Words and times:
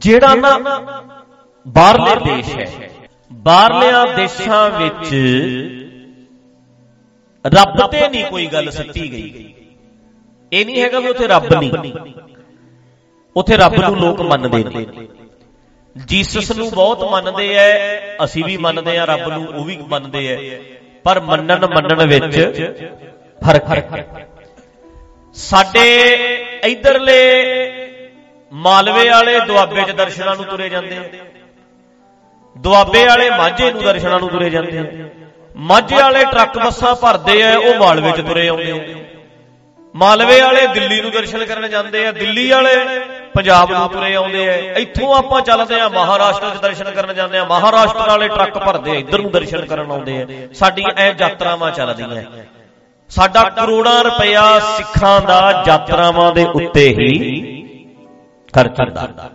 ਜਿਹੜਾ 0.00 0.34
ਨਾ 0.34 0.58
ਬਾਹਰਲੇ 1.68 2.14
ਦੇਸ਼ 2.24 2.56
ਹੈ। 2.56 2.90
ਬਾਹਰਲਿਆਂ 3.32 4.06
ਦੇਸ਼ਾਂ 4.16 4.70
ਵਿੱਚ 4.70 5.14
ਰੱਬ 7.44 7.86
ਤੇ 7.90 8.08
ਨਹੀਂ 8.08 8.24
ਕੋਈ 8.24 8.46
ਗੱਲ 8.46 8.70
ਸੱਚੀ 8.70 9.12
ਗਈ। 9.12 9.54
ਇਹ 10.52 10.66
ਨਹੀਂ 10.66 10.82
ਹੈਗਾ 10.82 11.00
ਵੀ 11.00 11.08
ਉੱਥੇ 11.08 11.26
ਰੱਬ 11.26 11.54
ਨਹੀਂ। 11.54 11.92
ਉੱਥੇ 13.36 13.56
ਰੱਬ 13.56 13.74
ਨੂੰ 13.74 13.96
ਲੋਕ 13.96 14.20
ਮੰਨਦੇ 14.20 14.64
ਨੇ। 14.64 14.86
ਜੀਸਸ 15.96 16.52
ਨੂੰ 16.52 16.70
ਬਹੁਤ 16.70 17.04
ਮੰਨਦੇ 17.04 17.54
ਐ 17.54 17.70
ਅਸੀਂ 18.24 18.44
ਵੀ 18.44 18.56
ਮੰਨਦੇ 18.56 18.98
ਆ 18.98 19.04
ਰੱਬ 19.04 19.28
ਨੂੰ 19.28 19.46
ਉਹ 19.46 19.64
ਵੀ 19.64 19.76
ਮੰਨਦੇ 19.88 20.26
ਐ। 20.26 20.58
ਪਰ 21.04 21.20
ਮੰਨਣ 21.20 21.66
ਮੰਨਣ 21.66 22.06
ਵਿੱਚ 22.06 22.38
ਫ਼ਰਕ 23.44 23.64
ਹੈ। 23.68 24.28
ਸਾਡੇ 25.34 25.86
ਇਧਰਲੇ 26.64 27.20
ਮਾਲਵੇ 28.52 29.08
ਵਾਲੇ 29.08 29.40
ਦੁਆਬੇ 29.40 29.82
'ਚ 29.82 29.90
ਦਰਸ਼ਨਾਂ 29.90 30.36
ਨੂੰ 30.36 30.44
ਤੁਰੇ 30.44 30.68
ਜਾਂਦੇ 30.68 30.96
ਆ। 30.96 31.02
ਦੁਆਬੇ 32.58 33.04
ਵਾਲੇ 33.04 33.30
ਮਾਝੇ 33.30 33.70
ਨੂੰ 33.70 33.82
ਦਰਸ਼ਨਾਂ 33.82 34.20
ਨੂੰ 34.20 34.28
ਤੁਰੇ 34.28 34.50
ਜਾਂਦੇ 34.50 34.78
ਆ। 34.78 34.84
ਮਾਝੇ 35.56 35.96
ਵਾਲੇ 35.96 36.24
ਟਰੱਕ 36.24 36.58
ਬੱਸਾਂ 36.58 36.94
ਭਰਦੇ 36.94 37.42
ਆ, 37.42 37.58
ਉਹ 37.58 37.74
ਮਾਲਵੇ 37.74 38.12
'ਚ 38.12 38.20
ਤੁਰੇ 38.20 38.48
ਆਉਂਦੇ 38.48 38.70
ਆ। 38.70 39.04
ਮਾਲਵੇ 39.96 40.40
ਵਾਲੇ 40.40 40.66
ਦਿੱਲੀ 40.66 41.00
ਨੂੰ 41.00 41.10
ਦਰਸ਼ਨ 41.10 41.44
ਕਰਨ 41.44 41.68
ਜਾਂਦੇ 41.68 42.06
ਆ, 42.06 42.12
ਦਿੱਲੀ 42.12 42.50
ਵਾਲੇ 42.50 43.00
ਪੰਜਾਬ 43.34 43.70
ਨੂੰ 43.70 43.88
ਤੁਰੇ 43.88 44.14
ਆਉਂਦੇ 44.14 44.48
ਆ। 44.48 44.74
ਇੱਥੋਂ 44.76 45.14
ਆਪਾਂ 45.14 45.40
ਚੱਲਦੇ 45.40 45.80
ਆ, 45.80 45.88
ਮਹਾਰਾਸ਼ਟਰ 45.88 46.50
'ਚ 46.50 46.62
ਦਰਸ਼ਨ 46.62 46.90
ਕਰਨ 46.90 47.14
ਜਾਂਦੇ 47.14 47.38
ਆ। 47.38 47.44
ਮਹਾਰਾਸ਼ਟਰ 47.44 48.08
ਵਾਲੇ 48.08 48.28
ਟਰੱਕ 48.28 48.58
ਭਰਦੇ 48.58 48.90
ਆ, 48.90 48.94
ਇੱਧਰ 48.94 49.18
ਨੂੰ 49.18 49.30
ਦਰਸ਼ਨ 49.30 49.64
ਕਰਨ 49.64 49.90
ਆਉਂਦੇ 49.90 50.22
ਆ। 50.22 50.26
ਸਾਡੀਆਂ 50.54 50.90
ਐ 50.96 51.12
ਯਾਤਰਾਵਾਂ 51.18 51.70
ਚੱਲਦੀਆਂ 51.70 52.22
ਸਾਡਾ 53.08 53.42
ਕਰੋੜਾਂ 53.42 54.04
ਰੁਪਇਆ 54.04 54.58
ਸਿੱਖਾਂ 54.58 55.20
ਦਾ 55.20 55.64
ਯਾਤਰਾਵਾਂ 55.66 56.32
ਦੇ 56.32 56.44
ਉੱਤੇ 56.44 56.88
ਹੀ 56.88 57.49
ਖਰਚਦਾ। 58.54 59.30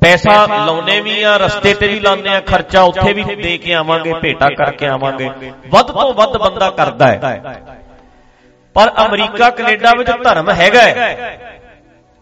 ਪੈਸਾ 0.00 0.34
ਲਾਉਨੇ 0.46 1.00
ਵੀ 1.00 1.22
ਆ, 1.22 1.36
ਰਸਤੇ 1.36 1.72
ਤੇ 1.74 1.88
ਵੀ 1.88 1.98
ਲਾਉਂਦੇ 2.00 2.28
ਆ, 2.28 2.40
ਖਰਚਾ 2.40 2.82
ਉੱਥੇ 2.82 3.12
ਵੀ 3.12 3.24
ਦੇ 3.36 3.56
ਕੇ 3.58 3.74
ਆਵਾਂਗੇ, 3.74 4.12
ਭੇਟਾ 4.14 4.48
ਕਰਕੇ 4.56 4.86
ਆਵਾਂਗੇ। 4.88 5.28
ਵੱਧ 5.68 5.86
ਤੋਂ 5.86 6.12
ਵੱਧ 6.14 6.36
ਬੰਦਾ 6.36 6.70
ਕਰਦਾ 6.70 7.06
ਹੈ। 7.06 7.62
ਪਰ 8.76 8.92
ਅਮਰੀਕਾ, 9.04 9.48
ਕੈਨੇਡਾ 9.50 9.92
ਵਿੱਚ 9.98 10.10
ਧਰਮ 10.24 10.50
ਹੈਗਾ 10.52 10.80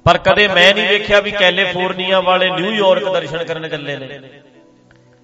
ਪਰ 0.06 0.18
ਕਦੇ 0.18 0.46
ਮੈਂ 0.48 0.74
ਨਹੀਂ 0.74 0.88
ਵੇਖਿਆ 0.88 1.20
ਵੀ 1.20 1.30
ਕੈਲੀਫੋਰਨੀਆ 1.30 2.20
ਵਾਲੇ 2.20 2.48
ਨਿਊਯਾਰਕ 2.50 3.04
ਦਰਸ਼ਨ 3.12 3.44
ਕਰਨ 3.44 3.69
ਚੱਲੇ 3.69 3.96
ਨੇ। 3.96 4.19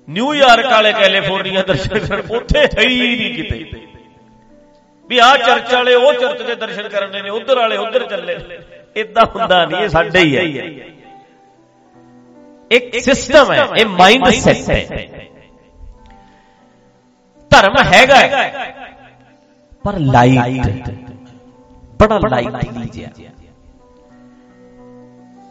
ਨਿਊਯਾਰਕ 0.08 0.66
ਵਾਲੇ 0.66 0.92
ਕੈਲੀਫੋਰਨੀਆ 0.92 1.62
ਦਰਸ਼ਨ 1.62 1.98
ਕਰਨ, 1.98 2.22
ਉੱਥੇ 2.30 2.58
ਹੈ 2.58 2.82
ਹੀ 2.82 3.16
ਨਹੀਂ 3.16 3.34
ਕਿਤੇ। 3.34 3.58
ਵੀ 5.10 5.18
ਆਹ 5.18 5.36
ਚਰਚ 5.36 5.72
ਵਾਲੇ 5.74 5.94
ਉਹ 5.94 6.12
ਚਰਚ 6.14 6.42
ਦੇ 6.42 6.54
ਦਰਸ਼ਨ 6.56 6.88
ਕਰਨੇ 6.88 7.22
ਨੇ, 7.22 7.30
ਉਧਰ 7.30 7.56
ਵਾਲੇ 7.56 7.76
ਉਧਰ 7.76 8.06
ਚੱਲੇ 8.06 8.38
ਇਦਾਂ 8.96 9.24
ਹੁੰਦਾ 9.26 9.64
ਨਹੀਂ 9.66 9.82
ਇਹ 9.82 9.88
ਸਾਡੇ 9.88 10.20
ਹੀ 10.20 10.36
ਹੈ। 10.36 10.64
ਇੱਕ 12.70 12.98
ਸਿਸਟਮ 13.00 13.52
ਹੈ 13.52 13.64
ਇਹ 13.76 13.86
ਮਾਈਂਡ 13.88 14.28
ਸੈਟ 14.34 14.70
ਹੈ। 14.70 15.06
ਧਰਮ 17.50 17.76
ਹੈਗਾ 17.84 18.16
ਪਰ 19.84 19.98
ਲਾਈਟ 19.98 20.88
ਬੜਾ 22.00 22.18
ਲਾਈਟਲੀ 22.20 22.88
ਜਿਹਾ 22.88 23.10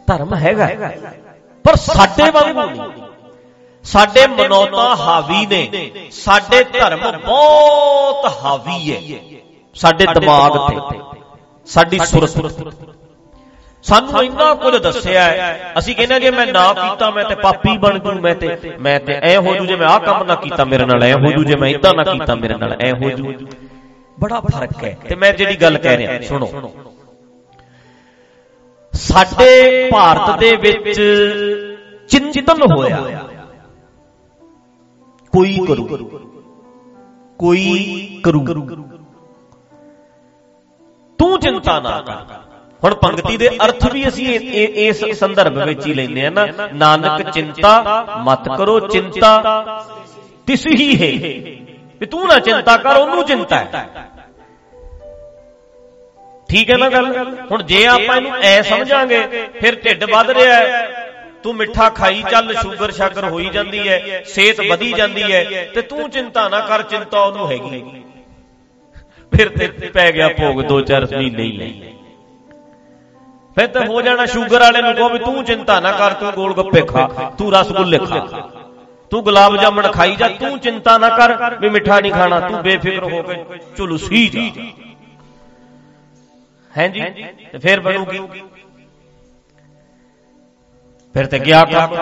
ਧਰਮ 0.08 0.34
ਹੈਗਾ 0.34 0.66
ਪਰ 1.64 1.76
ਸਾਡੇ 1.76 2.30
ਵਾਂਗੂ 2.30 2.60
ਨਹੀਂ 2.62 3.02
ਸਾਡੇ 3.84 4.26
ਮਨੋਤਾ 4.26 4.94
ਹਾਵੀ 4.96 5.44
ਨੇ 5.46 5.90
ਸਾਡੇ 6.12 6.62
ਧਰਮ 6.72 7.00
ਬਹੁਤ 7.18 8.26
ਹਾਵੀ 8.44 8.92
ਹੈ। 8.92 9.20
ਸਾਡੇ 9.76 10.06
ਦਿਮਾਗ 10.14 10.56
ਤੇ 10.70 10.98
ਸਾਡੀ 11.66 11.98
ਸੁਰਤ 11.98 12.28
ਸਾਨੂੰ 13.82 14.24
ਇੰਨਾ 14.24 14.54
ਕੁਝ 14.54 14.76
ਦੱਸਿਆ 14.76 15.24
ਹੈ। 15.24 15.72
ਅਸੀਂ 15.78 15.96
ਕਹਿੰਦੇ 15.96 16.20
ਜੇ 16.20 16.30
ਮੈਂ 16.30 16.46
ਨਾ 16.46 16.72
ਕੀਤਾ 16.72 17.10
ਮੈਂ 17.10 17.24
ਤੇ 17.24 17.34
ਪਾਪੀ 17.34 17.78
ਬਣ 17.78 17.98
ਜੂ 17.98 18.12
ਮੈਂ 18.12 18.34
ਤੇ 18.34 18.56
ਮੈਂ 18.80 19.00
ਤੇ 19.00 19.12
ਐ 19.22 19.36
ਹੋ 19.36 19.54
ਜੂ 19.54 19.66
ਜੇ 19.66 19.76
ਮੈਂ 19.76 19.86
ਆਹ 19.86 20.00
ਕੰਮ 20.00 20.22
ਨਾ 20.22 20.34
ਕੀਤਾ 20.34 20.64
ਮੇਰੇ 20.64 20.86
ਨਾਲ 20.86 21.02
ਐ 21.02 21.12
ਹੋ 21.12 21.32
ਜੂ 21.32 21.44
ਜੇ 21.44 21.56
ਮੈਂ 21.56 21.68
ਇਦਾਂ 21.68 21.94
ਨਾ 21.94 22.04
ਕੀਤਾ 22.04 22.34
ਮੇਰੇ 22.34 22.54
ਨਾਲ 22.54 22.76
ਐ 22.80 22.92
ਹੋ 22.92 23.10
ਜੂ। 23.10 23.32
ਬੜਾ 24.20 24.40
ਫ਼ਰਕ 24.40 24.84
ਹੈ। 24.84 24.98
ਤੇ 25.08 25.14
ਮੈਂ 25.14 25.32
ਜਿਹੜੀ 25.32 25.56
ਗੱਲ 25.56 25.78
ਕਹਿ 25.78 25.96
ਰਿਹਾ 25.96 26.20
ਸੁਣੋ। 26.20 26.72
ਸਾਡੇ 28.92 29.88
ਭਾਰਤ 29.92 30.38
ਦੇ 30.38 30.56
ਵਿੱਚ 30.56 31.00
ਚਿੰਤਨ 32.08 32.72
ਹੋਇਆ। 32.72 33.28
ਕੋਈ 35.32 35.58
ਕਰੂ 35.68 35.84
ਕੋਈ 37.38 38.20
ਕਰੂ। 38.24 38.46
ਤੂੰ 41.18 41.40
ਚਿੰਤਾ 41.40 41.80
ਨਾ 41.80 42.00
ਕਰ। 42.00 42.49
ਹੁਣ 42.82 42.94
ਪੰਕਤੀ 42.96 43.36
ਦੇ 43.36 43.48
ਅਰਥ 43.64 43.84
ਵੀ 43.92 44.06
ਅਸੀਂ 44.08 44.26
ਇਸ 44.82 45.04
ਸੰਦਰਭ 45.18 45.58
ਵਿੱਚ 45.58 45.86
ਹੀ 45.86 45.94
ਲੈਂਦੇ 45.94 46.26
ਆ 46.26 46.30
ਨਾ, 46.30 46.46
ਨਾਨਕ 46.74 47.30
ਚਿੰਤਾ 47.30 48.04
ਮਤ 48.26 48.48
ਕਰੋ 48.58 48.78
ਚਿੰਤਾ। 48.86 49.32
ਤਿਸ 50.46 50.66
ਹੀ 50.68 50.88
ਹੈ 51.00 51.10
ਵੀ 52.00 52.06
ਤੂੰ 52.06 52.26
ਨਾ 52.28 52.38
ਚਿੰਤਾ 52.38 52.76
ਕਰ, 52.76 52.96
ਉਹਨੂੰ 52.96 53.24
ਚਿੰਤਾ 53.24 53.58
ਹੈ। 53.58 53.86
ਠੀਕ 56.48 56.70
ਹੈ 56.70 56.76
ਨਾ 56.76 56.88
ਗੱਲ? 56.90 57.06
ਹੁਣ 57.50 57.62
ਜੇ 57.64 57.84
ਆਪਾਂ 57.86 58.16
ਇਹਨੂੰ 58.16 58.32
ਐ 58.34 58.60
ਸਮਝਾਂਗੇ, 58.62 59.20
ਫਿਰ 59.60 59.80
ਢਿੱਡ 59.84 60.04
ਵੱਧ 60.10 60.30
ਰਿਹਾ 60.30 60.54
ਹੈ। 60.56 60.88
ਤੂੰ 61.42 61.54
ਮਿੱਠਾ 61.56 61.88
ਖਾਈ 61.90 62.22
ਚੱਲ, 62.30 62.54
ਸ਼ੂਗਰ 62.54 62.90
ਸ਼ਾਗਰ 62.92 63.24
ਹੋਈ 63.26 63.48
ਜਾਂਦੀ 63.52 63.88
ਹੈ, 63.88 64.22
ਸਿਹਤ 64.26 64.60
ਵਧੀ 64.70 64.92
ਜਾਂਦੀ 64.92 65.22
ਹੈ, 65.24 65.64
ਤੇ 65.74 65.82
ਤੂੰ 65.82 66.10
ਚਿੰਤਾ 66.10 66.48
ਨਾ 66.48 66.60
ਕਰ, 66.60 66.82
ਚਿੰਤਾ 66.84 67.20
ਉਹਨੂੰ 67.20 67.50
ਹੈਗੀ। 67.50 67.82
ਫਿਰ 69.32 69.48
ਤੇ 69.50 69.88
ਪੈ 69.88 70.10
ਗਿਆ 70.12 70.28
ਭੋਗ 70.30 70.62
2-4 70.64 71.06
ਮਹੀਨੇ 71.06 71.42
ਹੀ 71.42 71.52
ਲਈ 71.52 71.89
ਫਿਰ 73.56 73.66
ਤਾਂ 73.66 73.84
ਹੋ 73.86 74.02
ਜਾਣਾ 74.02 74.24
ਸ਼ੂਗਰ 74.26 74.60
ਵਾਲੇ 74.60 74.82
ਨੂੰ 74.82 74.94
ਕਹੋ 74.94 75.08
ਵੀ 75.08 75.18
ਤੂੰ 75.18 75.44
ਚਿੰਤਾ 75.44 75.78
ਨਾ 75.80 75.92
ਕਰ, 75.92 76.12
ਤੂੰ 76.14 76.32
ਗੋਲ 76.32 76.54
ਗੱਪੇ 76.56 76.80
ਖਾ, 76.82 77.06
ਤੂੰ 77.38 77.52
ਰਸਗੁੱਲੇ 77.52 77.98
ਖਾ। 78.00 78.26
ਤੂੰ 79.12 79.22
ਗੁਲਾਬ 79.24 79.56
ਜਾਮਣ 79.56 79.90
ਖਾਈ 79.92 80.14
ਜਾ, 80.16 80.28
ਤੂੰ 80.40 80.58
ਚਿੰਤਾ 80.58 80.96
ਨਾ 80.98 81.08
ਕਰ 81.16 81.58
ਵੀ 81.60 81.68
ਮਿੱਠਾ 81.68 81.98
ਨਹੀਂ 82.00 82.12
ਖਾਣਾ, 82.12 82.40
ਤੂੰ 82.40 82.62
ਬੇਫਿਕਰ 82.62 83.04
ਹੋ 83.04 83.22
ਕੇ 83.22 83.58
ਝੁਲਸੀ 83.76 84.26
ਜਾ? 84.28 84.40
ਹਾਂਜੀ 86.72 87.00
ਤੇ 87.52 87.58
ਫਿਰ 87.58 87.80
ਬਣੂਗੀ। 87.80 88.20
ਫਿਰ 91.14 91.26
ਤੇ 91.26 91.38
ਗਿਆ 91.38 91.64
ਕੰਮ। 91.64 91.96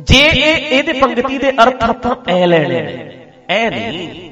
ਜੇ 0.00 0.20
ਇਹ 0.20 0.56
ਇਹਦੇ 0.68 0.92
ਪੰਕਤੀ 0.92 1.38
ਦੇ 1.38 1.50
ਅਰਥ 1.62 1.84
ਆਪਾਂ 1.84 2.16
ਐ 2.28 2.46
ਲੈਣੇ 2.46 2.80
ਨੇ, 2.82 2.92
ਐ 3.50 3.68
ਨਹੀਂ। 3.70 4.27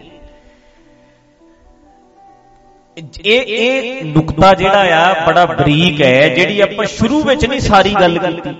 ਇਹ 3.24 3.42
ਇਹ 3.46 4.04
ਨੁਕਤਾ 4.04 4.54
ਜਿਹੜਾ 4.54 5.08
ਆ, 5.08 5.26
ਬੜਾ 5.26 5.46
ਬਰੀਕ 5.46 6.02
ਹੈ, 6.02 6.28
ਜਿਹੜੀ 6.28 6.60
ਆਪਾਂ 6.60 6.84
ਸ਼ੁਰੂ 6.84 7.22
ਵਿੱਚ 7.22 7.46
ਨਹੀਂ 7.46 7.60
ਸਾਰੀ 7.60 7.94
ਗੱਲ 8.00 8.18
ਕੀਤੀ। 8.18 8.54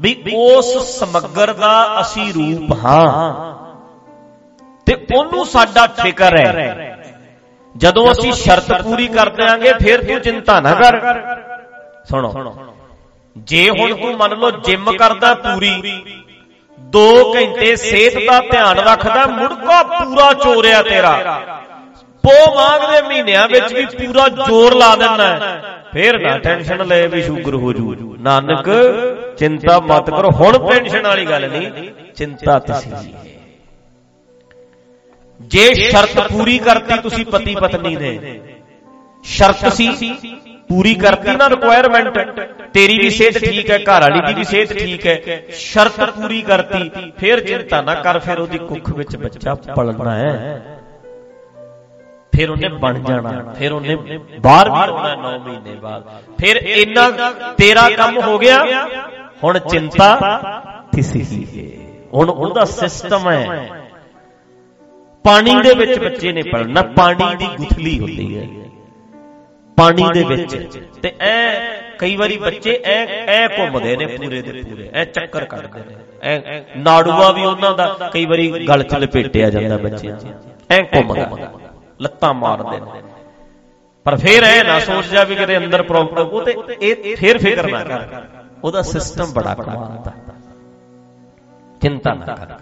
ਵੀ 0.00 0.24
ਉਸ 0.34 0.98
ਸਮੱਗਰ 0.98 1.52
ਦਾ 1.52 2.00
ਅਸੀਂ 2.00 2.34
ਰੂਪ 2.34 2.84
ਹਾਂ। 2.84 3.54
ਤੇ 4.86 5.06
ਉਹਨੂੰ 5.14 5.46
ਸਾਡਾ 5.46 5.86
ਫਿਕਰ 5.86 6.36
ਹੈ। 6.36 6.98
ਜਦੋਂ 7.76 8.12
ਅਸੀਂ 8.12 8.32
ਸ਼ਰਤ 8.32 8.82
ਪੂਰੀ 8.82 9.06
ਕਰ 9.06 9.28
ਦਿਆਂਗੇ, 9.28 9.72
ਫਿਰ 9.72 10.04
ਤੂੰ 10.04 10.20
ਚਿੰਤਾ 10.20 10.60
ਨਾ 10.60 10.74
ਕਰ। 10.74 11.00
ਸੁਣੋ। 12.08 12.54
ਜੇ 13.38 13.70
ਹੁਣ 13.70 13.94
ਤੂੰ 13.94 14.16
ਮੰਨ 14.16 14.32
ਲਓ 14.32 14.50
ਜਿਮ 14.50 14.92
ਕਰਦਾ 14.92 15.34
ਪੂਰੀ 15.34 16.02
2 16.80 17.34
ਘੰਟੇ 17.34 17.76
ਸਿਹਤ 17.76 18.14
ਦਾ 18.14 18.40
ਧਿਆਨ 18.40 18.78
ਰੱਖਦਾ, 18.78 19.26
ਮੁੜਕਾ 19.26 19.82
ਪੂਰਾ 19.82 20.32
ਚੋਰਿਆ 20.32 20.82
ਤੇਰਾ। 20.82 21.57
ਪੋ 22.28 22.54
ਮਾਂਗ 22.54 22.80
ਦੇ 22.90 23.00
ਮਹੀਨਿਆਂ 23.08 23.46
ਵਿੱਚ 23.48 23.72
ਵੀ 23.74 23.84
ਪੂਰਾ 23.96 24.28
ਜ਼ੋਰ 24.38 24.74
ਲਾ 24.74 24.94
ਦਿੰਦਾ 24.96 25.28
ਫੇਰ 25.92 26.18
ਨਾ 26.20 26.36
ਟੈਨਸ਼ਨ 26.38 26.84
ਲੈ 26.86 27.06
ਵੀ 27.08 27.22
ਸ਼ੂਗਰ 27.22 27.54
ਹੋ 27.54 27.72
ਜੂ। 27.72 28.16
ਨਾਨਕ, 28.20 28.68
ਚਿੰਤਾ 29.38 29.78
ਮਤ 29.80 30.10
ਕਰੋ। 30.10 30.30
ਹੁਣ 30.32 30.58
ਟੈਨਸ਼ਨ 30.68 31.06
ਵਾਲੀ 31.06 31.24
ਗੱਲ 31.26 31.48
ਨਹੀਂ, 31.50 31.90
ਚਿੰਤਾ 32.16 32.58
ਤੁਸੀਂ। 32.60 33.12
ਜੇ 35.40 35.72
ਸ਼ਰਤ 35.74 36.20
ਪੂਰੀ 36.28 36.58
ਕਰਤੀ 36.58 36.98
ਤੁਸੀਂ 37.02 37.24
ਪਤੀ 37.26 37.54
ਪਤਨੀ 37.54 37.94
ਨੇ, 37.96 38.40
ਸ਼ਰਤ 39.24 39.72
ਸੀ, 39.72 39.88
ਪੂਰੀ 40.68 40.94
ਕਰਤੀ 40.94 41.36
ਨਾ 41.36 41.48
ਰਿਕੁਆਇਰਮੈਂਟ 41.48 42.18
ਤੇਰੀ 42.72 42.98
ਵੀ 42.98 43.10
ਸਿਹਤ 43.10 43.38
ਠੀਕ 43.38 43.70
ਹੈ, 43.70 43.78
ਘਰ 43.78 44.00
ਵਾਲੀ 44.00 44.20
ਦੀ 44.26 44.34
ਵੀ 44.34 44.44
ਸਿਹਤ 44.44 44.72
ਠੀਕ 44.72 45.06
ਹੈ। 45.06 45.40
ਸ਼ਰਤ 45.58 46.10
ਪੂਰੀ 46.10 46.40
ਕਰਤੀ, 46.42 47.12
ਫਿਰ 47.18 47.40
ਚਿੰਤਾ 47.40 47.80
ਨਾ 47.82 47.94
ਕਰ, 47.96 48.18
ਫਿਰ 48.18 48.38
ਉਹਦੀ 48.38 48.58
ਕੁੱਖ 48.58 48.90
ਵਿੱਚ 48.92 49.16
ਬੱਚਾ 49.16 49.54
ਪਲਣਾ 49.54 50.14
ਹੈ। 50.16 50.77
ਫਿਰ 52.38 52.50
ਉਹਨੇ 52.50 52.68
ਬਣ 52.68 52.98
ਜਾਣਾ 52.98 53.30
ਫਿਰ 53.58 53.72
ਉਹਨੇ 53.72 53.94
ਬਾਹਰ 54.40 54.70
ਵੀ 54.70 54.78
ਆਉਣਾ 54.80 55.14
9 55.22 55.38
ਮਹੀਨੇ 55.38 55.74
ਬਾਅਦ। 55.74 56.02
ਫਿਰ 56.38 56.56
ਇੰਨਾ 56.56 57.10
ਤੇਰਾ 57.58 57.88
ਕੰਮ 57.90 58.20
ਹੋ 58.20 58.38
ਗਿਆ 58.38 58.58
ਹੁਣ 59.44 59.58
ਚਿੰਤਾ 59.58 60.08
ਕਿਸੇ 60.94 61.18
ਦੀ 61.30 61.44
ਹੁਣ 62.14 62.30
ਉਹਦਾ 62.30 62.64
ਸਿਸਟਮ 62.64 63.28
ਹੈ। 63.30 63.68
ਪਾਣੀ 65.24 65.54
ਦੇ 65.62 65.74
ਵਿੱਚ 65.74 65.98
ਬੱਚੇ 65.98 66.32
ਨੇ 66.32 66.42
ਪੜਨਾ 66.42 66.82
ਪਾਣੀ 66.96 67.34
ਦੀ 67.36 67.46
ਗੁਥਲੀ 67.56 67.98
ਹੁੰਦੀ 67.98 68.38
ਹੈ। 68.38 68.46
ਪਾਣੀ 69.76 70.06
ਦੇ 70.14 70.24
ਵਿੱਚ। 70.24 70.56
ਤੇ 71.02 71.12
ਐ 71.20 71.58
ਕਈ 71.98 72.16
ਵਾਰੀ 72.16 72.36
ਬੱਚੇ 72.36 72.80
ਐ 72.84 73.04
ਐ 73.28 73.46
ਘੁੰਮਦੇ 73.48 73.96
ਨੇ 73.96 74.06
ਪੂਰੇ 74.06 74.42
ਦੇ 74.42 74.62
ਪੂਰੇ। 74.62 74.88
ਐ 74.94 75.04
ਚੱਕਰ 75.04 75.44
ਕੱਢਦੇ 75.44 75.80
ਨੇ। 75.80 75.96
ਐ 76.22 76.60
ਨਾੜੂਆ 76.76 77.30
ਵੀ 77.32 77.44
ਉਹਨਾਂ 77.44 77.74
ਦਾ 77.74 78.10
ਕਈ 78.12 78.26
ਵਾਰੀ 78.26 78.50
ਗਲ 78.68 78.82
'ਚ 78.82 78.94
ਲਪੇਟਿਆ 78.94 79.50
ਜਾਂਦਾ 79.50 79.76
ਬੱਚਿਆਂ 79.76 80.16
ਐ 80.70 80.82
ਘੁੰਮਦਾ। 80.96 81.50
ਲੱਤਾਂ 82.00 82.34
ਮਾਰਦੇ 82.34 82.80
ਨੇ 82.80 83.02
ਪਰ 84.06 84.16
ਫੇਰ 84.16 84.44
ਐ 84.44 84.62
ਨਾ 84.62 84.78
ਸੋਚ 84.80 85.06
ਜਾ 85.06 85.24
ਵੀ 85.24 85.34
ਕਿਤੇ 85.36 85.56
ਅੰਦਰ 85.56 85.82
ਪ੍ਰੋਬਲਮ 85.82 86.26
ਉਹ 86.26 86.42
ਤੇ 86.42 86.76
ਇਹ 86.82 87.16
ਫੇਰ 87.16 87.38
ਫਿਕਰ 87.38 87.68
ਨਾ 87.70 87.82
ਕਰ। 87.84 88.22
ਉਹਦਾ 88.64 88.82
ਸਿਸਟਮ 88.82 89.32
ਬੜਾ 89.32 89.54
ਕਮਾਲ 89.54 90.02
ਦਾ। 90.02 90.12
ਚਿੰਤਾ 91.82 92.14
ਨਾ 92.14 92.34
ਕਰ। 92.34 92.52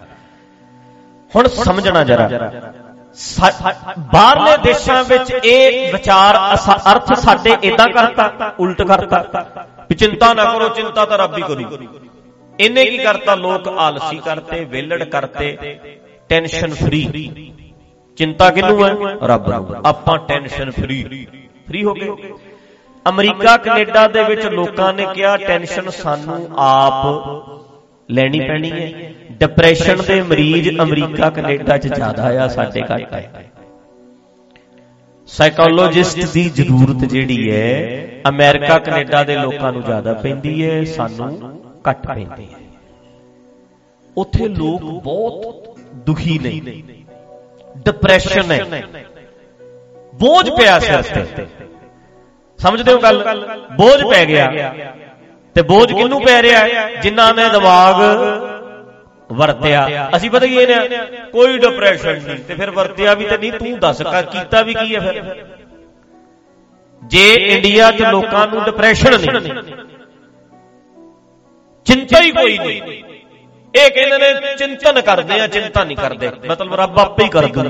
ਹੁਣ 1.37 1.49
ਸਮਝਣਾ 1.49 2.05
ਜਰਾ। 2.05 2.29
ਬਾਹਰਲੇ 4.13 4.57
ਦੇਸ਼ਾਂ 4.63 5.03
ਵਿੱਚ 5.05 5.31
ਇਹ 5.45 5.93
ਵਿਚਾਰ 5.93 6.37
ਅਰਥ 6.93 7.13
ਸਾਡੇ 7.15 7.57
ਇਦਾਂ 7.63 7.89
ਕਰਤਾ, 7.89 8.55
ਉਲਟ 8.61 8.83
ਕਰਤਾ। 8.83 9.67
ਵੀ 9.91 9.95
ਚਿੰਤਾ 9.95 10.33
ਨਾ 10.35 10.45
ਕਰੋ, 10.45 10.69
ਚਿੰਤਾ 10.69 11.05
ਤਾਂ 11.05 11.19
ਰੱਬ 11.19 11.37
ਹੀ 11.39 11.43
ਕਰੂ। 11.43 11.89
ਇਹਨੇ 12.61 12.85
ਕੀ 12.85 12.99
ਕਰਤਾ? 12.99 13.35
ਲੋਕ 13.35 13.69
ਆਲਸੀ 13.69 14.19
ਕਰਤੇ 14.19 14.65
ਵਿਲੜ 14.65 15.03
ਕਰਤੇ 15.05 15.79
ਟੈਨਸ਼ਨ 16.29 16.75
ਫਰੀ 16.75 17.07
ਚਿੰਤਾ 18.17 18.51
ਕਿਹਨੂੰ 18.51 18.85
ਹੈ 18.85 18.91
ਰੱਬ 19.23 19.49
ਨੂੰ। 19.49 19.77
ਆਪਾਂ 19.87 20.19
ਟੈਨਸ਼ਨ 20.19 20.71
ਫਰੀ 20.71 21.27
ਫਰੀ 21.69 21.85
ਹੋ 21.85 21.95
ਗਏ। 21.95 22.11
ਅਮਰੀਕਾ 23.09 23.57
ਕੈਨੇਡਾ 23.57 24.07
ਦੇ 24.09 24.23
ਵਿੱਚ 24.23 24.47
ਲੋਕਾਂ 24.47 24.93
ਨੇ 24.95 25.07
ਕਿਹਾ 25.15 25.37
ਟੈਨਸ਼ਨ 25.37 25.91
ਸਾਨੂੰ 25.91 26.49
ਆਪ 26.59 27.05
ਲੈਣੀ 28.11 28.41
ਪੈਣੀ 28.41 28.71
ਹੈ। 28.71 29.13
ਡਿਪਰੈਸ਼ਨ 29.33 30.03
ਦੇ 30.09 30.21
ਮਰੀਜ਼ 30.23 30.69
ਅਮਰੀਕਾ 30.81 31.31
ਕੈਨੇਡਾ 31.31 31.79
'ਚ 31.79 31.87
ਜ਼ਿਆਦਾ 31.87 32.45
ਆ 32.45 32.49
ਸਾਡੇ 32.49 32.83
ਘੱਟ 32.83 33.13
ਹੈ 33.15 33.51
ਸਾਈਕੋਲੋਜਿਸਟ 35.29 36.33
ਦੀ 36.33 36.43
ਜ਼ਰੂਰਤ 36.49 37.05
ਜਿਹੜੀ 37.05 37.51
ਹੈ 37.51 38.21
ਅਮਰੀਕਾ 38.29 38.79
ਕੈਨੇਡਾ 38.79 39.23
ਦੇ 39.25 39.37
ਲੋਕਾਂ 39.37 39.73
ਨੂੰ 39.73 39.83
ਜ਼ਿਆਦਾ 39.83 40.13
ਪੈਂਦੀ 40.15 40.65
ਹੈ 40.67 40.85
ਸਾਨੂੰ 40.85 41.29
ਘੱਟ 41.91 42.07
ਪੈਂਦੀ 42.07 42.45
ਹੈ। 42.45 42.61
ਉੱਥੇ 44.17 44.49
ਲੋਕ 44.49 44.83
ਬਹੁਤ 45.05 45.79
ਦੁਖੀ 45.95 46.39
ਨੇ। 46.39 46.83
ਡਿਪਰੈਸ਼ਨ 47.85 48.53
ਹੈ। 48.53 48.65
ਬੋਝ 50.15 50.51
ਪਿਆ 50.51 50.79
ਸਿਰ 50.79 51.03
ਤੇ। 51.03 51.47
ਸਮਝਦੇ 52.59 52.93
ਹੋ 52.93 52.99
ਗੱਲ? 52.99 53.19
ਬੋਝ 53.73 54.03
ਪੈ 54.11 54.25
ਗਿਆ। 54.27 54.63
ਤੇ 55.55 55.63
ਬੋਝ 55.63 55.93
ਕਿੰਨੂੰ 55.93 56.21
ਪੈ 56.23 56.43
ਰਿਹਾ? 56.43 56.91
ਜਿਨ੍ਹਾਂ 57.03 57.33
ਨੇ 57.35 57.49
ਦਿਮਾਗ 57.49 58.03
ਵਰਤਿਆ। 59.33 60.09
ਅਸੀਂ 60.17 60.31
ਪਤਾ 60.31 60.47
ਕੀ 60.47 60.57
ਇਹਨੇ 60.57 60.99
ਕੋਈ 61.33 61.59
ਡਿਪਰੈਸ਼ਨ 61.59 62.13
ਨਹੀਂ। 62.17 62.39
ਤੇ 62.39 62.55
ਫਿਰ 62.55 62.71
ਵਰਤਿਆ 62.71 63.15
ਵੀ 63.15 63.25
ਤੇ 63.25 63.39
ਨਹੀਂ। 63.39 63.53
ਤੂੰ 63.53 63.79
ਦੱਸ 63.79 64.03
ਕਰ, 64.03 64.23
ਕੀਤਾ 64.23 64.63
ਵੀ 64.63 64.75
ਕੀ 64.75 64.95
ਹੈ 64.95 65.01
ਫਿਰ? 65.01 65.47
ਜੇ 67.03 67.35
ਇੰਡੀਆ 67.35 67.91
'ਚ 67.93 68.03
ਲੋਕਾਂ 68.03 68.47
ਨੂੰ 68.49 68.65
ਡਿਪਰੈਸ਼ਨ 68.65 69.11
ਨਹੀਂ, 69.11 69.53
ਚਿੰਤਾ 71.87 72.21
ਹੀ 72.21 72.31
ਕੋਈ 72.31 72.59
ਨਹੀਂ। 72.59 73.03
ਇਹ 73.77 73.91
ਕਹਿੰਦੇ 73.91 74.19
ਨੇ 74.19 74.55
ਚਿੰਤਨ 74.57 75.01
ਕਰਦੇ 75.01 75.41
ਆ, 75.41 75.47
ਚਿੰਤਾ 75.47 75.85
ਨਹੀਂ 75.85 75.97
ਕਰਦੇ। 75.97 76.31
ਮਤਲਬ 76.49 76.75
ਰੱਬ 76.75 76.99
ਆਪੇ 76.99 77.25
ਹੀ 77.25 77.29
ਕਰ 77.29 77.47
ਦੂ 77.47 77.63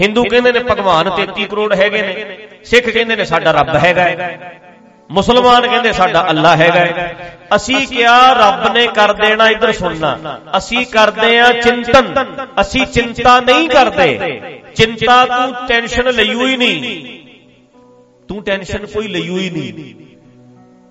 ਹਿੰਦੂ 0.00 0.24
ਕਹਿੰਦੇ 0.24 0.52
ਨੇ 0.52 0.58
ਭਗਵਾਨ 0.58 1.10
33 1.10 1.46
ਕਰੋੜ 1.46 1.74
ਹੈਗੇ 1.74 2.02
ਨੇ। 2.02 2.36
ਸਿੱਖ 2.64 2.86
ਕਹਿੰਦੇ 2.86 3.16
ਨੇ 3.16 3.24
ਸਾਡਾ 3.24 3.50
ਰੱਬ 3.50 3.76
ਹੈਗਾ 3.76 4.30
ਮੁਸਲਮਾਨ 5.10 5.66
ਕਹਿੰਦੇ 5.66 5.92
ਸਾਡਾ 5.92 6.26
ਅੱਲਾ 6.30 6.56
ਹੈਗਾ 6.56 7.08
ਅਸੀਂ 7.56 7.86
ਕਿਹਾ 7.88 8.32
ਰੱਬ 8.32 8.74
ਨੇ 8.74 8.86
ਕਰ 8.86 9.12
ਦੇਣਾ, 9.12 9.48
ਇੱਧਰ 9.48 9.72
ਸੁਣਨਾ। 9.72 10.40
ਅਸੀਂ 10.56 10.86
ਕਰਦੇ 10.86 11.40
ਆ 11.40 11.52
ਚਿੰਤਨ। 11.52 12.24
ਅਸੀਂ 12.60 12.86
ਚਿੰਤਾ 12.86 13.40
ਨਹੀਂ 13.40 13.68
ਕਰਦੇ। 13.68 14.40
ਚਿੰਤਾ 14.76 15.26
ਤੂੰ 15.26 15.68
ਟੈਨਸ਼ਨ 15.68 16.14
ਲਈ 16.14 16.34
ਹੋਈ 16.34 16.56
ਨਹੀਂ। 16.56 17.18
ਤੂੰ 18.28 18.42
ਟੈਨਸ਼ਨ 18.42 18.86
ਕੋਈ 18.86 19.08
ਲਈ 19.08 19.28
ਹੋਈ 19.28 19.50
ਨਹੀਂ। 19.50 19.94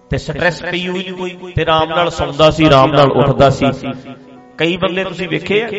ਤੇ 0.10 0.18
ਸਟ੍ਰੈਸ 0.18 0.62
ਪਈ 0.62 0.88
ਹੋਈ 0.88 1.12
ਨਹੀਂ 1.12 1.38
ਕੋਈ। 1.38 1.52
ਤੇ 1.52 1.62
ਆਰਾਮ 1.62 1.90
ਨਾਲ 1.90 2.10
ਸੌਂਦਾ 2.12 2.52
ਸੀ, 2.52 2.66
ਆਰਾਮ 2.66 2.92
ਨਾਲ 2.92 3.12
ਉੱਠਦਾ 3.12 3.50
ਸੀ। 3.50 3.66
ਕਈ 4.58 4.78
ਬੰਦੇ 4.78 5.04
ਤੁਸੀਂ 5.04 5.28
ਵੇਖੇ 5.30 5.62
ਆ? 5.64 5.70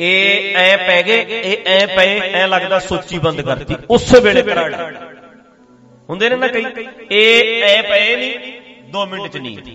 ਇਹ 0.00 0.56
ਐ 0.56 0.76
ਪੈ 0.76 1.02
ਗਏ 1.02 1.40
ਇਹ 1.40 1.66
ਐ 1.66 1.86
ਪਏ 1.86 2.18
ਐ 2.32 2.46
ਲੱਗਦਾ 2.46 2.78
ਸੋਚੀ 2.78 3.18
ਬੰਦ 3.18 3.40
ਕਰਤੀ। 3.40 3.76
ਉਸੇ 3.90 4.20
ਵੇਲੇ 4.20 4.42
ਕਰਾੜ। 4.42 4.74
ਹੁੰਦੇ 6.10 6.28
ਨੇ 6.30 6.36
ਨਾ 6.36 6.48
ਕਈ 6.48 6.64
ਇਹ 7.10 7.62
ਐ 7.62 7.80
ਪਏ 7.82 8.16
ਨਹੀਂ 8.16 8.54
2 8.92 9.06
ਮਿੰਟ 9.06 9.26
ਚ 9.26 9.36
ਨੀਂਦ। 9.36 9.68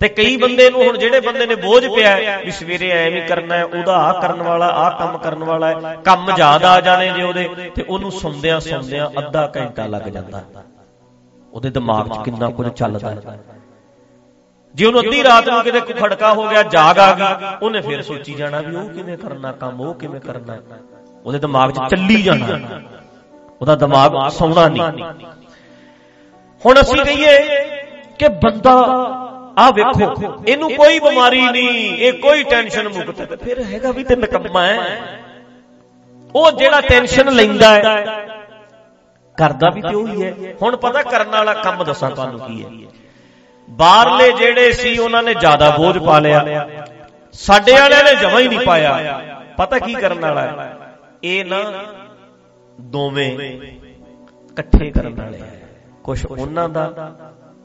ਤੇ 0.00 0.08
ਕਈ 0.08 0.36
ਬੰਦੇ 0.36 0.68
ਨੂੰ 0.70 0.82
ਹੁਣ 0.84 0.98
ਜਿਹੜੇ 0.98 1.20
ਬੰਦੇ 1.20 1.46
ਨੇ 1.46 1.54
ਬੋਝ 1.54 1.84
ਪਿਆ 1.86 2.38
ਵੀ 2.38 2.50
ਸਵੇਰੇ 2.50 2.90
ਐ 2.90 3.08
ਵੀ 3.10 3.20
ਕਰਨਾ 3.20 3.56
ਹੈ 3.56 3.64
ਉਹਦਾ 3.64 3.96
ਆ 3.96 4.12
ਕਰਨ 4.20 4.42
ਵਾਲਾ 4.42 4.66
ਆ 4.66 4.88
ਕੰਮ 4.98 5.18
ਕਰਨ 5.18 5.44
ਵਾਲਾ 5.44 5.68
ਹੈ 5.68 5.96
ਕੰਮ 6.04 6.30
ਜ਼ਿਆਦਾ 6.36 6.72
ਆ 6.72 6.80
ਜਾਣੇ 6.80 7.08
ਜੇ 7.10 7.22
ਉਹਦੇ 7.22 7.48
ਤੇ 7.74 7.82
ਉਹਨੂੰ 7.82 8.10
ਸੁਣਦਿਆਂ 8.12 8.60
ਸੁਣਦਿਆਂ 8.60 9.08
ਅੱਧਾ 9.18 9.52
ਘੰਟਾ 9.56 9.86
ਲੱਗ 9.86 10.08
ਜਾਂਦਾ। 10.08 10.44
ਉਹਦੇ 11.52 11.70
ਦਿਮਾਗ 11.70 12.08
'ਚ 12.08 12.24
ਕਿੰਨਾ 12.24 12.48
ਕੁਝ 12.50 12.68
ਚੱਲਦਾ 12.68 13.10
ਹੈ। 13.10 13.38
ਜੇ 14.76 14.84
ਉਹਨੂੰ 14.84 15.00
ਅੱਧੀ 15.00 15.22
ਰਾਤ 15.24 15.48
ਨੂੰ 15.48 15.62
ਕਿਤੇ 15.62 15.80
ਖੜਕਾ 15.80 16.32
ਹੋ 16.32 16.48
ਗਿਆ, 16.48 16.62
ਜਾਗ 16.62 16.98
ਆ 16.98 17.12
ਗਈ, 17.14 17.56
ਉਹਨੇ 17.62 17.80
ਫਿਰ 17.80 18.02
ਸੋਚੀ 18.02 18.34
ਜਾਣਾ 18.34 18.60
ਵੀ 18.60 18.74
ਉਹ 18.76 18.88
ਕਿਵੇਂ 18.88 19.16
ਕਰਨਾ 19.18 19.52
ਕੰਮ, 19.52 19.80
ਉਹ 19.80 19.94
ਕਿਵੇਂ 19.94 20.20
ਕਰਨਾ। 20.20 20.56
ਉਹਦੇ 21.24 21.38
ਦਿਮਾਗ 21.38 21.70
'ਚ 21.70 21.78
ਚੱਲੀ 21.90 22.22
ਜਾਣਾ। 22.22 22.80
ਉਹਦਾ 23.60 23.74
ਦਿਮਾਗ 23.76 24.12
ਸੌਣਾ 24.30 24.68
ਨਹੀਂ। 24.68 25.04
ਹੁਣ 26.62 26.80
ਅਸੀਂ 26.80 27.04
ਕਹੀਏ 27.04 27.38
ਕਿ 28.18 28.28
ਬੰਦਾ, 28.44 28.74
ਆ 29.58 29.70
ਵੇਖੋ, 29.70 30.42
ਇਹਨੂੰ 30.48 30.70
ਕੋਈ 30.70 30.98
ਬਿਮਾਰੀ 30.98 31.40
ਨਹੀਂ, 31.50 31.96
ਇਹ 31.96 32.12
ਕੋਈ 32.12 32.42
ਟੈਨਸ਼ਨ 32.42 32.88
ਮੁਕਤ 32.88 33.20
ਹੈ। 33.20 33.26
ਫਿਰ 33.36 33.62
ਹੈਗਾ 33.64 33.90
ਵੀ 33.92 34.04
ਤੇ 34.04 34.16
ਨਕਮਾ 34.16 34.62
ਹੈ। 34.62 35.20
ਉਹ 36.34 36.50
ਜਿਹੜਾ 36.52 36.80
ਟੈਨਸ਼ਨ 36.80 37.32
ਲੈਂਦਾ 37.32 37.70
ਹੈ, 37.74 38.04
ਕਰਦਾ 39.38 39.70
ਵੀ 39.70 39.80
ਤੇ 39.80 39.94
ਉਹੀ 39.94 40.22
ਹੈ। 40.24 40.34
ਹੁਣ 40.62 40.76
ਪਤਾ 40.76 41.02
ਕਰਨ 41.02 41.30
ਵਾਲਾ 41.30 41.54
ਕੰਮ 41.54 41.84
ਦੱਸਾਂ 41.84 42.10
ਤੁਹਾਨੂੰ 42.10 42.40
ਕੀ 42.40 42.64
ਹੈ। 42.64 42.70
ਬਾਹਰਲੇ 43.70 44.32
ਜਿਹੜੇ 44.32 44.72
ਸੀ 44.72 44.98
ਉਹਨਾਂ 44.98 45.22
ਨੇ 45.22 45.34
ਜ਼ਿਆਦਾ 45.34 45.70
ਬੋਝ 45.70 45.98
ਪਾ 45.98 46.18
ਲਿਆ। 46.18 46.66
ਸਾਡੇ 47.32 47.72
ਵਾਲਿਆਂ 47.72 48.04
ਨੇ 48.04 48.14
ਜਮਾ 48.14 48.38
ਹੀ 48.38 48.48
ਨਹੀਂ 48.48 48.66
ਪਾਇਆ। 48.66 49.20
ਪਤਾ 49.56 49.78
ਕੀ 49.78 49.94
ਕਰਨ 49.94 50.20
ਵਾਲਾ 50.20 50.42
ਹੈ? 50.42 50.76
ਇਹ 51.24 51.44
ਨਾ 51.44 51.62
ਦੋਵੇਂ 52.80 53.32
ਇਕੱਠੇ 54.50 54.90
ਕਰਨ 54.90 55.14
ਵਾਲੇ 55.14 55.40
ਕੁਝ 56.04 56.26
ਉਹਨਾਂ 56.26 56.68
ਦਾ 56.68 57.10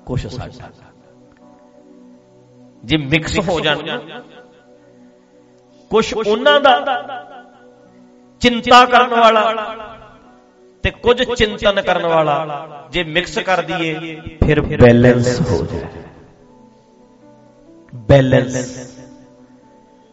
ਕੁਝ 0.05 0.27
ਸਾਡਾ। 0.27 0.67
ਜੇ 2.83 2.97
ਮਿਕਸ 2.97 3.39
ਹੋ 3.39 3.59
ਜਾਣ 3.59 3.77
ਕੁਝ 5.91 6.13
ਉਹਨਾਂ 6.13 6.59
ਦਾ 6.59 6.73
ਚਿੰਤਾ 8.41 8.85
ਕਰਨ 8.85 9.13
ਵਾਲਾ। 9.15 9.43
ਤੇ 10.83 10.91
ਕੁਝ 10.91 11.21
ਚਿੰਤਨ 11.23 11.81
ਕਰਨ 11.81 12.05
ਵਾਲਾ 12.05 12.87
ਜੇ 12.91 13.03
ਮਿਕਸ 13.03 13.37
ਕਰ 13.39 13.61
ਦਈਏ, 13.61 13.93
ਫਿਰ 14.45 14.61
ਬੈਲੈਂਸ 14.61 15.39
ਹੋ 15.41 15.65
ਜਾਏ। 15.65 16.01
ਬੈਲੈਂਸ 17.95 18.55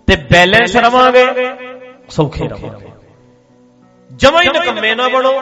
ਤੇ 0.09 0.17
ਬੈਲੈਂਸ 0.31 0.77
ਰਵਾਂਗੇ, 0.77 1.25
ਸੌਖੇ 2.09 2.49
ਰਵਾਂਗੇ। 2.49 2.87
ਜਮਾ 4.11 4.43
ਹੀ 4.43 4.49
ਨਕਮੇ 4.49 4.95
ਨਾ 4.95 5.09
ਬਣੋ 5.09 5.33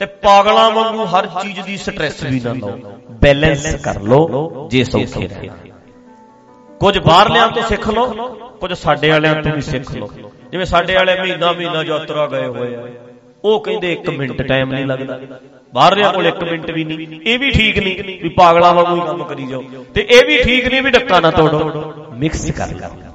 ਤੇ 0.00 0.06
ਪਾਗਲਾਂ 0.06 0.70
ਵਾਂਗੂ 0.70 1.04
ਹਰ 1.04 1.26
ਚੀਜ਼ 1.42 1.60
ਦੀ 1.60 1.76
ਸਟ੍ਰੈਸ 1.76 2.22
ਵੀ 2.22 2.40
ਨਾ 2.44 2.52
ਲਓ। 2.52 2.78
ਬੈਲੈਂਸ 3.10 3.74
ਕਰ 3.74 4.00
ਲਓ, 4.00 4.68
ਜੇ 4.70 4.84
ਸੌਖੇ 4.84 5.28
ਰਹਿਣਾ। 5.28 5.54
ਕੁਝ 6.80 6.98
ਬਾਹਰਲਿਆਂ 6.98 7.48
ਤੋਂ 7.48 7.62
ਸਿੱਖ 7.62 7.88
ਲਓ, 7.88 8.06
ਕੁਝ 8.60 8.72
ਸਾਡੇ 8.72 9.10
ਵਾਲਿਆਂ 9.10 9.42
ਤੋਂ 9.42 9.52
ਵੀ 9.52 9.60
ਸਿੱਖ 9.60 9.94
ਲਓ। 9.94 10.10
ਜਿਵੇਂ 10.52 10.66
ਸਾਡੇ 10.66 10.94
ਵਾਲੇ 10.94 11.20
ਮਹੀਨਾ 11.20 11.52
ਮਹੀਨਾ 11.52 11.82
ਯਾਤਰਾ 11.82 12.26
ਗਏ 12.26 12.46
ਹੋਏ 12.46 12.74
ਆ। 12.74 12.88
ਉਹ 13.46 13.60
ਕਹਿੰਦੇ 13.60 13.92
1 13.92 14.10
ਮਿੰਟ 14.10 14.42
ਟਾਈਮ 14.42 14.72
ਨਹੀਂ 14.72 14.86
ਲੱਗਦਾ। 14.86 15.18
ਬਾਹਰਲਿਆਂ 15.74 16.12
ਕੋਲ 16.12 16.26
1 16.26 16.44
ਮਿੰਟ 16.44 16.70
ਵੀ 16.70 16.84
ਨਹੀਂ। 16.84 17.20
ਇਹ 17.26 17.38
ਵੀ 17.38 17.50
ਠੀਕ 17.50 17.78
ਨਹੀਂ 17.78 18.20
ਵੀ 18.22 18.28
ਪਾਗਲਾਂ 18.28 18.74
ਵਾਂਗੂ 18.74 19.00
ਕੰਮ 19.00 19.24
ਕਰੀ 19.24 19.46
ਜਾਓ। 19.46 19.64
ਤੇ 19.94 20.06
ਇਹ 20.10 20.26
ਵੀ 20.26 20.42
ਠੀਕ 20.42 20.68
ਨਹੀਂ 20.68 20.82
ਵੀ 20.82 20.90
ਡੱਕਾ 20.90 21.20
ਨਾ 21.20 21.30
ਤੋੜੋ। 21.30 21.92
ਮਿਕਸ 22.14 22.50
ਕਰ 22.50 22.74
ਕਰ। 22.74 23.05